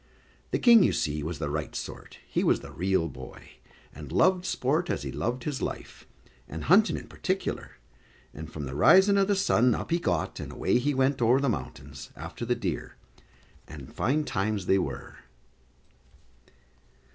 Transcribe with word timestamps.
The 0.49 0.57
King, 0.57 0.81
you 0.81 0.93
see 0.93 1.21
was 1.21 1.37
the 1.37 1.51
right 1.51 1.75
sort; 1.75 2.17
he 2.27 2.43
was 2.43 2.61
the 2.61 2.71
real 2.71 3.07
boy, 3.07 3.57
and 3.93 4.11
loved 4.11 4.45
sport 4.45 4.89
as 4.89 5.03
he 5.03 5.11
loved 5.11 5.43
his 5.43 5.61
life, 5.61 6.07
and 6.49 6.63
hunting 6.63 6.97
in 6.97 7.05
particular; 7.07 7.73
and 8.33 8.51
from 8.51 8.65
the 8.65 8.73
rising 8.73 9.19
o' 9.19 9.25
the 9.25 9.35
sun, 9.35 9.75
up 9.75 9.91
he 9.91 9.99
got, 9.99 10.39
and 10.39 10.53
away 10.53 10.79
he 10.79 10.95
went 10.95 11.21
over 11.21 11.39
the 11.39 11.49
mountains 11.49 12.09
after 12.15 12.45
the 12.45 12.55
deer; 12.55 12.95
and 13.67 13.93
fine 13.93 14.23
times 14.23 14.65
they 14.65 14.79
were. 14.79 15.19